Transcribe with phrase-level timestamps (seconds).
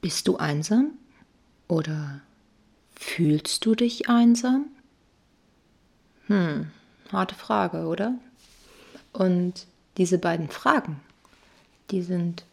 [0.00, 0.92] Bist du einsam?
[1.68, 2.20] Oder
[2.94, 4.66] fühlst du dich einsam?
[6.26, 6.70] Hm,
[7.12, 8.14] harte Frage, oder?
[9.12, 11.00] Und diese beiden Fragen,
[11.90, 12.44] die sind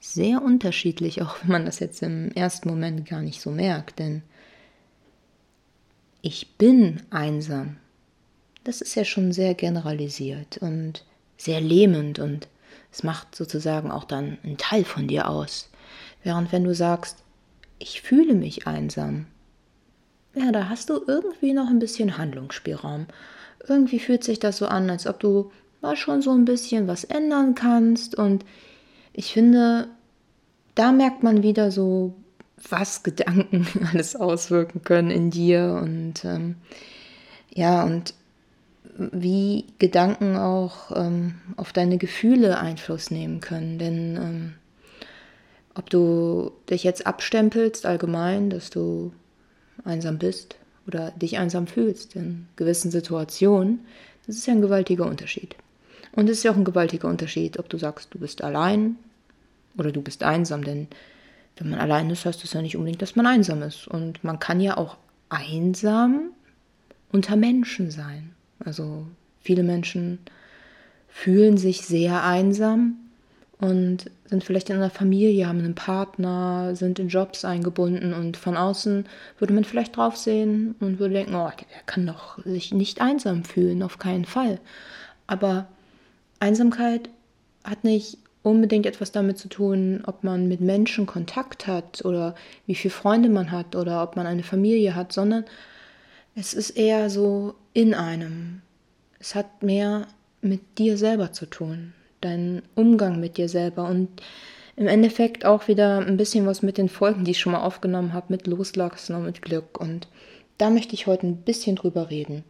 [0.00, 4.22] sehr unterschiedlich, auch wenn man das jetzt im ersten Moment gar nicht so merkt, denn
[6.20, 7.76] ich bin einsam.
[8.64, 11.04] Das ist ja schon sehr generalisiert und
[11.36, 12.46] sehr lähmend und
[12.92, 15.70] es macht sozusagen auch dann einen Teil von dir aus.
[16.22, 17.24] Während wenn du sagst,
[17.78, 19.26] ich fühle mich einsam,
[20.34, 23.06] ja, da hast du irgendwie noch ein bisschen Handlungsspielraum.
[23.66, 25.50] Irgendwie fühlt sich das so an, als ob du
[25.80, 28.14] mal schon so ein bisschen was ändern kannst.
[28.14, 28.44] Und
[29.12, 29.88] ich finde,
[30.74, 32.14] da merkt man wieder so,
[32.68, 36.56] was Gedanken alles auswirken können in dir und ähm,
[37.54, 38.14] ja, und
[38.96, 43.78] wie Gedanken auch ähm, auf deine Gefühle Einfluss nehmen können.
[43.78, 44.54] Denn ähm,
[45.74, 49.12] ob du dich jetzt abstempelst allgemein, dass du
[49.84, 53.80] einsam bist oder dich einsam fühlst in gewissen Situationen,
[54.26, 55.56] das ist ja ein gewaltiger Unterschied.
[56.14, 58.96] Und es ist ja auch ein gewaltiger Unterschied, ob du sagst, du bist allein
[59.78, 60.88] oder du bist einsam, denn
[61.56, 63.86] wenn man allein ist, heißt das ja nicht unbedingt, dass man einsam ist.
[63.88, 64.96] Und man kann ja auch
[65.28, 66.30] einsam
[67.10, 68.34] unter Menschen sein.
[68.64, 69.06] Also
[69.40, 70.18] viele Menschen
[71.08, 72.96] fühlen sich sehr einsam
[73.58, 78.56] und sind vielleicht in einer Familie, haben einen Partner, sind in Jobs eingebunden und von
[78.56, 79.06] außen
[79.38, 83.44] würde man vielleicht drauf sehen und würde denken, oh, der kann doch sich nicht einsam
[83.44, 84.58] fühlen, auf keinen Fall.
[85.26, 85.68] Aber
[86.40, 87.08] Einsamkeit
[87.62, 92.34] hat nicht unbedingt etwas damit zu tun, ob man mit Menschen Kontakt hat oder
[92.66, 95.44] wie viele Freunde man hat oder ob man eine Familie hat, sondern
[96.34, 98.62] es ist eher so in einem.
[99.18, 100.06] Es hat mehr
[100.40, 104.08] mit dir selber zu tun, dein Umgang mit dir selber und
[104.74, 108.12] im Endeffekt auch wieder ein bisschen was mit den Folgen, die ich schon mal aufgenommen
[108.14, 109.78] habe, mit Loslassen und mit Glück.
[109.78, 110.08] Und
[110.58, 112.44] da möchte ich heute ein bisschen drüber reden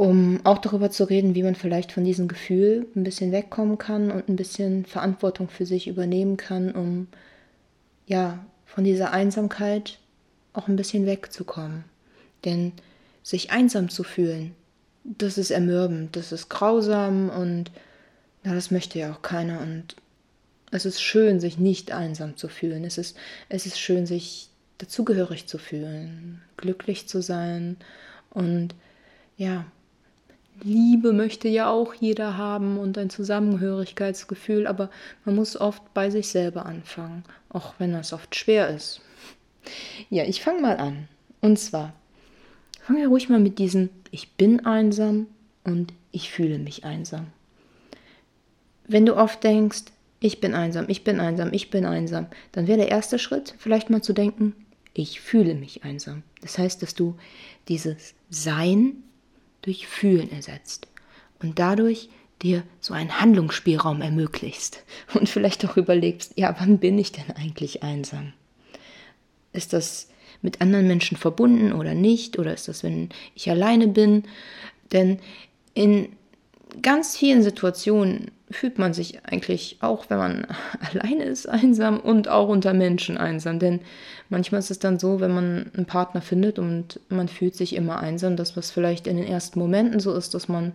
[0.00, 4.10] um auch darüber zu reden, wie man vielleicht von diesem Gefühl ein bisschen wegkommen kann
[4.10, 7.06] und ein bisschen Verantwortung für sich übernehmen kann, um
[8.06, 9.98] ja von dieser Einsamkeit
[10.54, 11.84] auch ein bisschen wegzukommen.
[12.44, 12.72] Denn
[13.22, 14.54] sich einsam zu fühlen,
[15.04, 17.70] das ist ermürbend, das ist grausam und
[18.42, 19.60] na, das möchte ja auch keiner.
[19.60, 19.96] Und
[20.70, 22.84] es ist schön, sich nicht einsam zu fühlen.
[22.84, 23.16] Es ist,
[23.48, 27.76] es ist schön, sich dazugehörig zu fühlen, glücklich zu sein
[28.30, 28.74] und
[29.36, 29.64] ja,
[30.62, 34.90] Liebe möchte ja auch jeder haben und ein Zusammenhörigkeitsgefühl, aber
[35.24, 39.00] man muss oft bei sich selber anfangen, auch wenn das oft schwer ist.
[40.10, 41.08] Ja, ich fange mal an.
[41.40, 41.94] Und zwar,
[42.90, 45.28] fange ja ruhig mal mit diesem Ich bin einsam
[45.62, 47.28] und ich fühle mich einsam.
[48.88, 49.84] Wenn du oft denkst,
[50.18, 53.90] ich bin einsam, ich bin einsam, ich bin einsam, dann wäre der erste Schritt vielleicht
[53.90, 54.56] mal zu denken,
[54.92, 56.24] ich fühle mich einsam.
[56.40, 57.14] Das heißt, dass du
[57.68, 59.04] dieses Sein
[59.62, 60.88] durch Fühlen ersetzt
[61.40, 62.08] und dadurch
[62.42, 64.82] dir so einen Handlungsspielraum ermöglichst
[65.14, 68.32] und vielleicht auch überlegst, ja, wann bin ich denn eigentlich einsam?
[69.52, 70.08] Ist das
[70.42, 72.38] mit anderen Menschen verbunden oder nicht?
[72.38, 74.24] Oder ist das, wenn ich alleine bin?
[74.92, 75.18] Denn
[75.74, 76.10] in
[76.82, 80.46] ganz vielen Situationen fühlt man sich eigentlich auch, wenn man
[80.92, 83.58] alleine ist, einsam und auch unter Menschen einsam.
[83.58, 83.80] Denn
[84.28, 88.00] manchmal ist es dann so, wenn man einen Partner findet und man fühlt sich immer
[88.00, 90.72] einsam, dass was vielleicht in den ersten Momenten so ist, dass man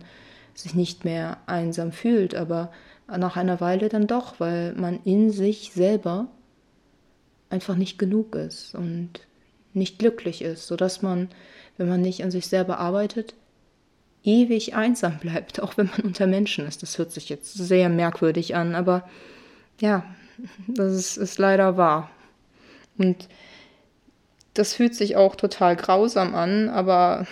[0.54, 2.72] sich nicht mehr einsam fühlt, aber
[3.08, 6.28] nach einer Weile dann doch, weil man in sich selber
[7.50, 9.25] einfach nicht genug ist und
[9.76, 11.28] nicht glücklich ist, sodass man,
[11.76, 13.34] wenn man nicht an sich selber arbeitet,
[14.24, 16.82] ewig einsam bleibt, auch wenn man unter Menschen ist.
[16.82, 19.08] Das hört sich jetzt sehr merkwürdig an, aber
[19.80, 20.04] ja,
[20.66, 22.10] das ist, ist leider wahr.
[22.98, 23.28] Und
[24.54, 27.26] das fühlt sich auch total grausam an, aber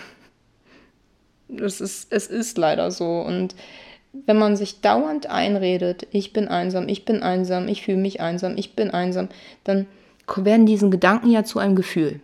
[1.47, 3.21] das ist, es ist leider so.
[3.21, 3.55] Und
[4.25, 8.57] wenn man sich dauernd einredet, ich bin einsam, ich bin einsam, ich fühle mich einsam,
[8.57, 9.29] ich bin einsam,
[9.63, 9.87] dann
[10.35, 12.19] werden diesen Gedanken ja zu einem Gefühl.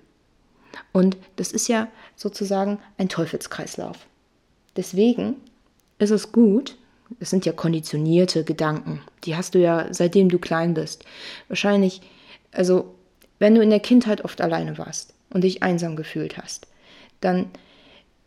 [0.91, 3.97] Und das ist ja sozusagen ein Teufelskreislauf.
[4.75, 5.35] Deswegen
[5.99, 6.77] ist es gut,
[7.19, 11.03] es sind ja konditionierte Gedanken, die hast du ja seitdem du klein bist.
[11.47, 12.01] Wahrscheinlich,
[12.51, 12.95] also
[13.39, 16.67] wenn du in der Kindheit oft alleine warst und dich einsam gefühlt hast,
[17.19, 17.49] dann,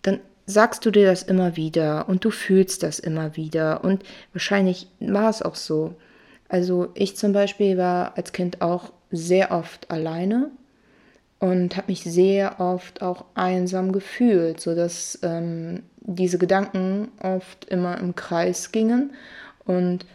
[0.03, 4.03] dann sagst du dir das immer wieder und du fühlst das immer wieder und
[4.33, 5.95] wahrscheinlich war es auch so.
[6.49, 10.51] Also ich zum Beispiel war als Kind auch sehr oft alleine
[11.45, 18.15] und habe mich sehr oft auch einsam gefühlt, sodass ähm, diese Gedanken oft immer im
[18.15, 19.13] Kreis gingen
[19.67, 20.07] und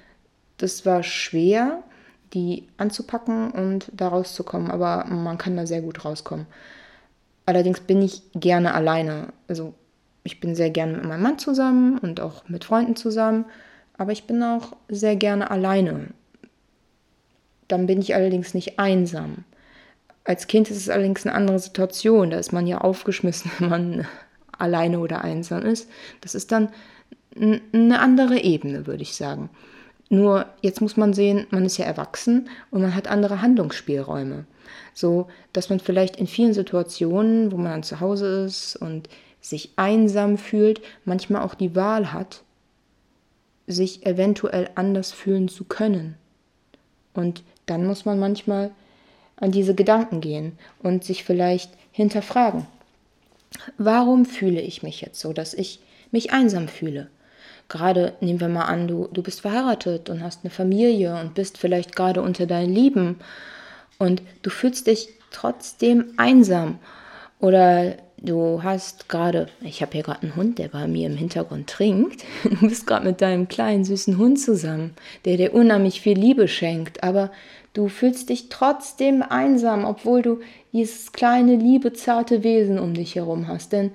[0.58, 1.84] das war schwer,
[2.34, 4.72] die anzupacken und da rauszukommen.
[4.72, 6.48] Aber man kann da sehr gut rauskommen.
[7.46, 9.28] Allerdings bin ich gerne alleine.
[9.48, 9.76] Also
[10.24, 13.46] ich bin sehr gerne mit meinem Mann zusammen und auch mit Freunden zusammen.
[14.00, 16.08] Aber ich bin auch sehr gerne alleine.
[17.68, 19.46] Dann bin ich allerdings nicht einsam.
[20.24, 22.30] Als Kind ist es allerdings eine andere Situation.
[22.30, 24.08] Da ist man ja aufgeschmissen, wenn man
[24.58, 25.90] alleine oder einsam ist.
[26.22, 26.70] Das ist dann
[27.36, 29.50] eine andere Ebene, würde ich sagen.
[30.10, 34.46] Nur jetzt muss man sehen, man ist ja erwachsen und man hat andere Handlungsspielräume.
[34.94, 39.08] So, dass man vielleicht in vielen Situationen, wo man dann zu Hause ist und
[39.40, 42.44] sich einsam fühlt, manchmal auch die Wahl hat,
[43.68, 46.16] sich eventuell anders fühlen zu können.
[47.14, 48.72] Und dann muss man manchmal
[49.40, 52.66] an diese Gedanken gehen und sich vielleicht hinterfragen.
[53.78, 55.80] Warum fühle ich mich jetzt so, dass ich
[56.12, 57.10] mich einsam fühle?
[57.68, 61.58] Gerade nehmen wir mal an, du, du bist verheiratet und hast eine Familie und bist
[61.58, 63.20] vielleicht gerade unter deinen Lieben
[64.00, 66.80] und du fühlst dich trotzdem einsam.
[67.40, 71.68] Oder du hast gerade, ich habe hier gerade einen Hund, der bei mir im Hintergrund
[71.68, 72.24] trinkt.
[72.44, 74.94] Du bist gerade mit deinem kleinen süßen Hund zusammen,
[75.26, 77.32] der dir unheimlich viel Liebe schenkt, aber
[77.74, 80.40] du fühlst dich trotzdem einsam, obwohl du
[80.74, 83.72] dieses kleine, liebe, zarte Wesen um dich herum hast.
[83.72, 83.92] Denn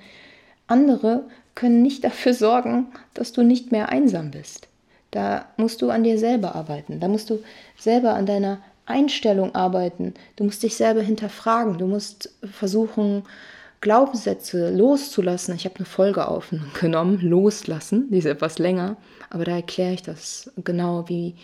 [0.66, 1.24] andere
[1.54, 4.68] können nicht dafür sorgen, dass du nicht mehr einsam bist.
[5.10, 6.98] Da musst du an dir selber arbeiten.
[6.98, 7.38] Da musst du
[7.78, 10.14] selber an deiner Einstellung arbeiten.
[10.36, 11.78] Du musst dich selber hinterfragen.
[11.78, 13.22] Du musst versuchen,
[13.84, 15.54] Glaubenssätze loszulassen.
[15.54, 18.96] Ich habe eine Folge aufgenommen, loslassen, die ist etwas länger,
[19.28, 21.34] aber da erkläre ich das genau, wie,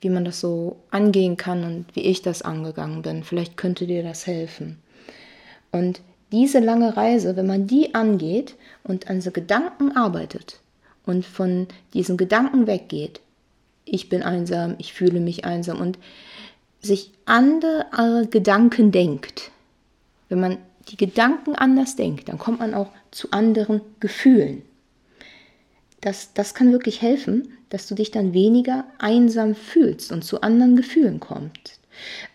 [0.00, 3.24] wie man das so angehen kann und wie ich das angegangen bin.
[3.24, 4.78] Vielleicht könnte dir das helfen.
[5.70, 6.00] Und
[6.32, 8.54] diese lange Reise, wenn man die angeht
[8.84, 10.60] und an so Gedanken arbeitet
[11.04, 13.20] und von diesen Gedanken weggeht,
[13.84, 15.98] ich bin einsam, ich fühle mich einsam und
[16.80, 19.50] sich andere Gedanken denkt,
[20.30, 20.56] wenn man
[20.88, 24.62] die Gedanken anders denkt, dann kommt man auch zu anderen Gefühlen.
[26.00, 30.76] Das, das kann wirklich helfen, dass du dich dann weniger einsam fühlst und zu anderen
[30.76, 31.80] Gefühlen kommst.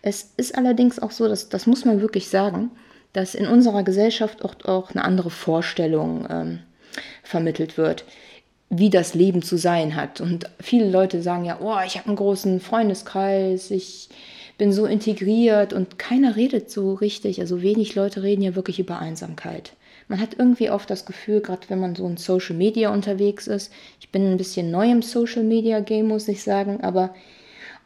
[0.02, 2.70] Es ist allerdings auch so, dass das muss man wirklich sagen,
[3.12, 6.58] dass in unserer Gesellschaft auch, auch eine andere Vorstellung ähm,
[7.22, 8.04] vermittelt wird,
[8.70, 10.20] wie das Leben zu sein hat.
[10.20, 14.08] Und viele Leute sagen ja, oh, ich habe einen großen Freundeskreis, ich
[14.58, 17.40] bin so integriert und keiner redet so richtig.
[17.40, 19.72] Also wenig Leute reden ja wirklich über Einsamkeit.
[20.08, 23.72] Man hat irgendwie oft das Gefühl, gerade wenn man so in Social Media unterwegs ist,
[24.00, 27.14] ich bin ein bisschen neu im Social Media Game, muss ich sagen, aber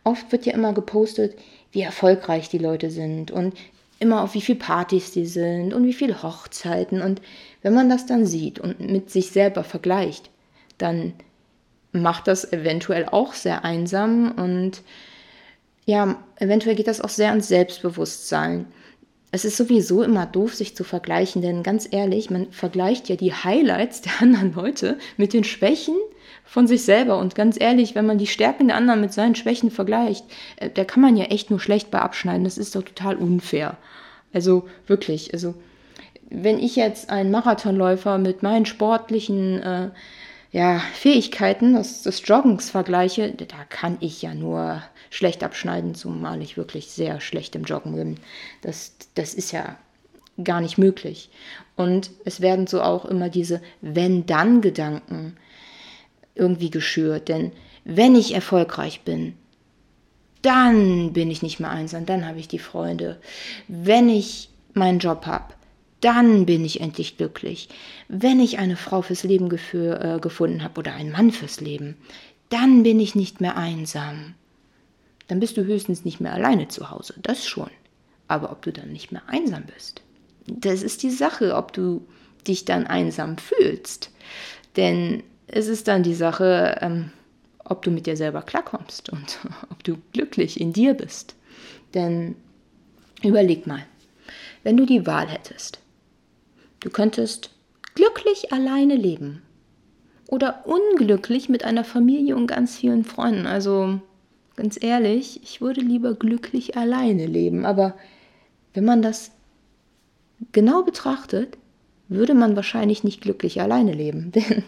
[0.05, 1.37] oft wird ja immer gepostet,
[1.73, 3.55] wie erfolgreich die Leute sind und
[3.99, 7.03] immer auf wie viele Partys die sind und wie viele Hochzeiten.
[7.03, 7.21] Und
[7.63, 10.31] wenn man das dann sieht und mit sich selber vergleicht,
[10.79, 11.13] dann
[11.93, 14.83] macht das eventuell auch sehr einsam und
[15.85, 18.67] ja, eventuell geht das auch sehr ans Selbstbewusstsein.
[19.31, 23.33] Es ist sowieso immer doof, sich zu vergleichen, denn ganz ehrlich, man vergleicht ja die
[23.33, 25.97] Highlights der anderen Leute mit den Schwächen
[26.45, 27.19] von sich selber.
[27.19, 30.25] Und ganz ehrlich, wenn man die Stärken der anderen mit seinen Schwächen vergleicht,
[30.57, 32.45] äh, da kann man ja echt nur schlecht bei abschneiden.
[32.45, 33.77] Das ist doch total unfair.
[34.33, 35.55] Also wirklich, also
[36.29, 39.91] wenn ich jetzt einen Marathonläufer mit meinen sportlichen äh,
[40.53, 46.59] ja, Fähigkeiten des, des Joggens vergleiche, da kann ich ja nur schlecht abschneiden, zumal ich
[46.59, 48.19] wirklich sehr schlecht im Joggen bin.
[48.61, 49.77] Das, das ist ja
[50.45, 51.31] gar nicht möglich.
[51.75, 55.39] Und es werden so auch immer diese Wenn-Dann-Gedanken
[56.35, 57.29] irgendwie geschürt.
[57.29, 57.53] Denn
[57.85, 59.35] wenn ich erfolgreich bin,
[60.43, 63.19] dann bin ich nicht mehr einsam, dann habe ich die Freunde.
[63.69, 65.55] Wenn ich meinen Job habe,
[66.03, 67.69] dann bin ich endlich glücklich.
[68.09, 71.97] Wenn ich eine Frau fürs Leben äh, gefunden habe oder einen Mann fürs Leben,
[72.51, 74.35] dann bin ich nicht mehr einsam.
[75.29, 77.71] Dann bist du höchstens nicht mehr alleine zu Hause, das schon.
[78.29, 80.03] Aber ob du dann nicht mehr einsam bist,
[80.47, 82.07] das ist die Sache, ob du
[82.47, 84.11] dich dann einsam fühlst.
[84.77, 87.13] Denn es ist dann die Sache, ähm,
[87.65, 89.39] ob du mit dir selber klarkommst und
[89.71, 91.37] ob du glücklich in dir bist.
[91.95, 92.35] Denn
[93.23, 93.87] überleg mal,
[94.65, 95.82] wenn du die Wahl hättest,
[96.83, 97.51] Du könntest
[97.95, 99.43] glücklich alleine leben
[100.27, 103.47] oder unglücklich mit einer Familie und ganz vielen Freunden.
[103.47, 104.01] Also
[104.57, 107.65] ganz ehrlich, ich würde lieber glücklich alleine leben.
[107.65, 107.95] Aber
[108.75, 109.31] wenn man das
[110.51, 111.57] genau betrachtet,
[112.09, 114.33] würde man wahrscheinlich nicht glücklich alleine leben.
[114.35, 114.65] Denn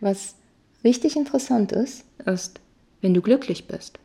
[0.00, 0.36] was
[0.84, 2.60] richtig interessant ist, ist,
[3.02, 3.98] wenn du glücklich bist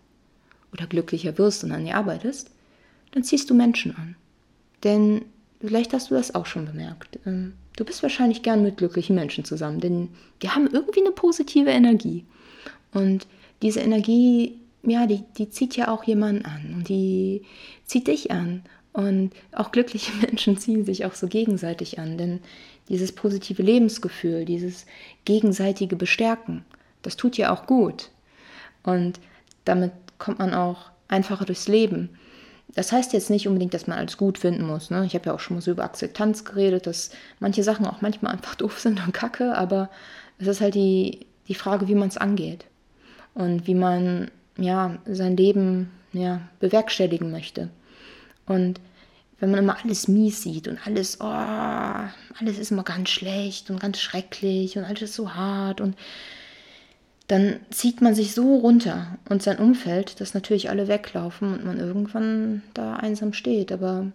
[0.73, 2.51] oder glücklicher wirst und an dir arbeitest,
[3.11, 4.15] dann ziehst du Menschen an.
[4.83, 5.23] Denn
[5.65, 7.19] Vielleicht hast du das auch schon bemerkt.
[7.25, 10.09] Ähm, du bist wahrscheinlich gern mit glücklichen Menschen zusammen, denn
[10.41, 12.25] die haben irgendwie eine positive Energie.
[12.91, 13.27] Und
[13.61, 17.43] diese Energie ja, die, die zieht ja auch jemanden an und die
[17.85, 18.63] zieht dich an.
[18.91, 22.41] Und auch glückliche Menschen ziehen sich auch so gegenseitig an, denn
[22.89, 24.85] dieses positive Lebensgefühl, dieses
[25.25, 26.65] gegenseitige Bestärken,
[27.01, 28.09] das tut ja auch gut.
[28.83, 29.19] Und
[29.65, 32.09] damit kommt man auch einfacher durchs Leben.
[32.69, 34.89] Das heißt jetzt nicht unbedingt, dass man alles gut finden muss.
[34.89, 35.05] Ne?
[35.05, 38.33] Ich habe ja auch schon mal so über Akzeptanz geredet, dass manche Sachen auch manchmal
[38.33, 39.89] einfach doof sind und kacke, aber
[40.39, 42.65] es ist halt die, die Frage, wie man es angeht
[43.33, 47.69] und wie man ja, sein Leben ja, bewerkstelligen möchte.
[48.45, 48.79] Und
[49.39, 53.79] wenn man immer alles mies sieht und alles, oh, alles ist immer ganz schlecht und
[53.79, 55.95] ganz schrecklich und alles ist so hart und
[57.33, 61.79] dann zieht man sich so runter und sein Umfeld, dass natürlich alle weglaufen und man
[61.79, 63.71] irgendwann da einsam steht.
[63.71, 64.11] Aber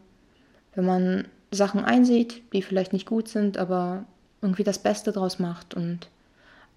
[0.76, 4.04] wenn man Sachen einsieht, die vielleicht nicht gut sind, aber
[4.40, 6.08] irgendwie das Beste draus macht und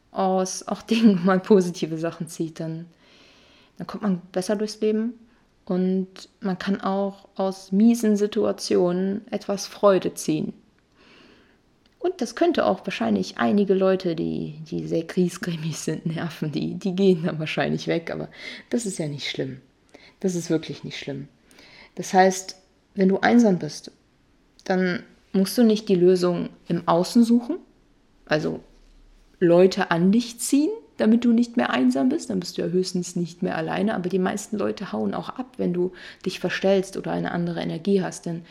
[0.09, 2.87] aus auch Dingen mal positive Sachen zieht, dann,
[3.77, 5.13] dann kommt man besser durchs Leben
[5.65, 10.53] und man kann auch aus miesen Situationen etwas Freude ziehen.
[12.01, 16.51] Und das könnte auch wahrscheinlich einige Leute, die, die sehr griesgrämig sind, nerven.
[16.51, 18.29] Die, die gehen dann wahrscheinlich weg, aber
[18.71, 19.61] das ist ja nicht schlimm.
[20.19, 21.27] Das ist wirklich nicht schlimm.
[21.95, 22.55] Das heißt,
[22.95, 23.91] wenn du einsam bist,
[24.63, 27.57] dann musst du nicht die Lösung im Außen suchen,
[28.25, 28.61] also
[29.39, 32.29] Leute an dich ziehen, damit du nicht mehr einsam bist.
[32.29, 33.95] Dann bist du ja höchstens nicht mehr alleine.
[33.95, 35.91] Aber die meisten Leute hauen auch ab, wenn du
[36.25, 38.27] dich verstellst oder eine andere Energie hast.
[38.27, 38.43] Denn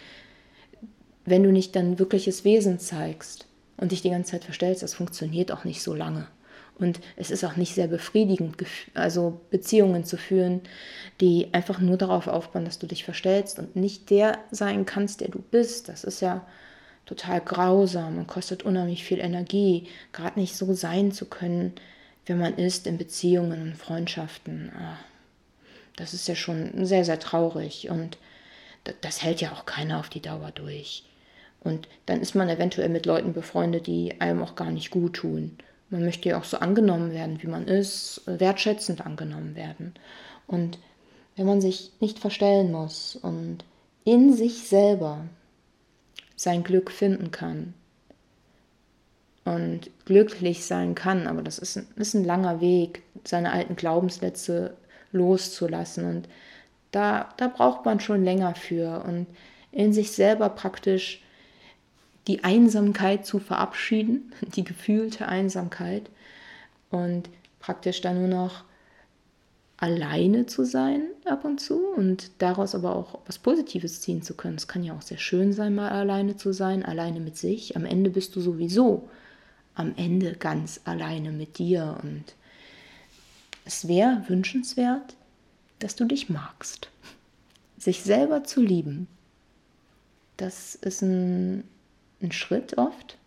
[1.31, 3.47] wenn du nicht dein wirkliches Wesen zeigst
[3.77, 6.27] und dich die ganze Zeit verstellst, das funktioniert auch nicht so lange.
[6.79, 8.57] Und es ist auch nicht sehr befriedigend,
[8.95, 10.63] also Beziehungen zu führen,
[11.21, 15.29] die einfach nur darauf aufbauen, dass du dich verstellst und nicht der sein kannst, der
[15.29, 15.91] du bist.
[15.91, 16.47] Das ist ja
[17.05, 21.75] total grausam und kostet unheimlich viel Energie, gerade nicht so sein zu können,
[22.25, 24.73] wie man ist in Beziehungen und Freundschaften.
[24.75, 24.97] Ah,
[25.97, 28.17] das ist ja schon sehr, sehr traurig und
[29.03, 31.05] das hält ja auch keiner auf die Dauer durch.
[31.61, 35.59] Und dann ist man eventuell mit Leuten befreundet, die einem auch gar nicht gut tun.
[35.91, 39.95] Man möchte ja auch so angenommen werden, wie man ist, wertschätzend angenommen werden.
[40.47, 40.79] Und
[41.37, 43.65] wenn man sich nicht verstellen muss und
[44.05, 45.27] in sich selber
[46.37, 47.75] sein Glück finden kann
[49.45, 54.77] und glücklich sein kann, aber das ist ein, ist ein langer Weg, seine alten Glaubenssätze
[55.13, 56.05] loszulassen.
[56.05, 56.29] Und
[56.93, 59.05] da, da braucht man schon länger für.
[59.05, 59.27] Und
[59.73, 61.23] in sich selber praktisch
[62.27, 66.11] die Einsamkeit zu verabschieden, die gefühlte Einsamkeit
[66.91, 67.29] und
[67.61, 68.65] praktisch dann nur noch
[69.77, 74.57] alleine zu sein ab und zu und daraus aber auch was Positives ziehen zu können.
[74.57, 77.77] Es kann ja auch sehr schön sein, mal alleine zu sein, alleine mit sich.
[77.77, 79.09] Am Ende bist du sowieso
[79.75, 82.25] am Ende ganz alleine mit dir und
[83.65, 85.17] es wäre wünschenswert,
[85.79, 86.91] dass du dich magst.
[87.79, 89.07] Sich selber zu lieben,
[90.37, 91.65] das ist ein
[92.23, 93.19] ein Schritt oft.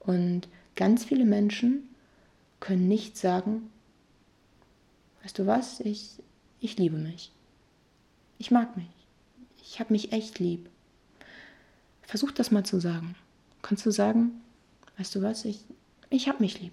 [0.00, 1.88] Und ganz viele Menschen
[2.60, 3.70] können nicht sagen,
[5.22, 6.10] weißt du was, ich,
[6.60, 7.32] ich liebe mich.
[8.38, 8.86] Ich mag mich.
[9.62, 10.68] Ich habe mich echt lieb.
[12.02, 13.16] Versuch das mal zu sagen.
[13.62, 14.40] Kannst du sagen,
[14.96, 15.60] weißt du was, ich,
[16.08, 16.72] ich habe mich lieb.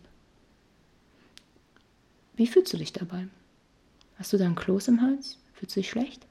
[2.35, 3.27] Wie fühlst du dich dabei?
[4.17, 5.39] Hast du da ein Kloß im Hals?
[5.53, 6.25] Fühlst du dich schlecht?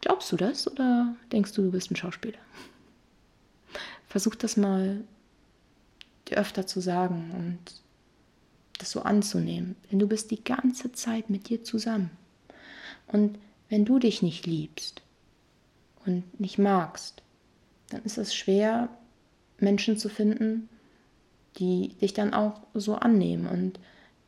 [0.00, 2.38] Glaubst du das oder denkst du, du bist ein Schauspieler?
[4.08, 5.04] Versuch das mal
[6.30, 7.58] öfter zu sagen und
[8.78, 9.76] das so anzunehmen.
[9.90, 12.10] Denn du bist die ganze Zeit mit dir zusammen.
[13.06, 13.38] Und
[13.68, 15.02] wenn du dich nicht liebst
[16.04, 17.22] und nicht magst,
[17.90, 18.88] dann ist es schwer,
[19.58, 20.68] Menschen zu finden,
[21.58, 23.46] die dich dann auch so annehmen.
[23.46, 23.80] Und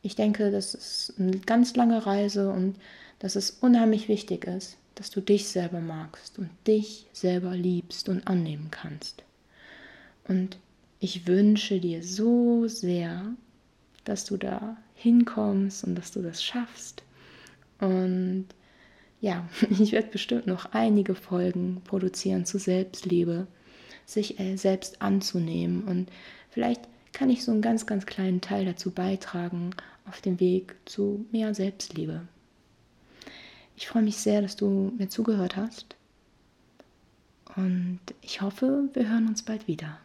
[0.03, 2.77] ich denke, das ist eine ganz lange Reise und
[3.19, 8.27] dass es unheimlich wichtig ist, dass du dich selber magst und dich selber liebst und
[8.27, 9.23] annehmen kannst.
[10.31, 10.59] Und
[11.01, 13.35] ich wünsche dir so sehr,
[14.05, 17.03] dass du da hinkommst und dass du das schaffst.
[17.81, 18.47] Und
[19.21, 23.49] ja, ich werde bestimmt noch einige Folgen produzieren zu Selbstliebe,
[24.07, 25.83] sich äh, selbst anzunehmen.
[25.83, 26.09] Und
[26.49, 26.83] vielleicht
[27.13, 29.71] kann ich so einen ganz, ganz kleinen Teil dazu beitragen
[30.09, 32.23] auf dem Weg zu mehr Selbstliebe.
[33.77, 35.97] Ich freue mich sehr, dass du mir zugehört hast.
[37.57, 39.99] Und ich hoffe, wir hören uns bald wieder.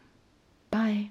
[0.76, 1.08] Bye.